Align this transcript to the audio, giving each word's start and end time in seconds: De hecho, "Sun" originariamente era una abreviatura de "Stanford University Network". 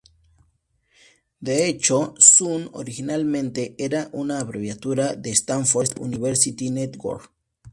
De 1.41 1.67
hecho, 1.67 2.15
"Sun" 2.17 2.71
originariamente 2.73 3.75
era 3.77 4.09
una 4.13 4.39
abreviatura 4.39 5.13
de 5.15 5.29
"Stanford 5.29 5.89
University 5.99 6.71
Network". 6.71 7.31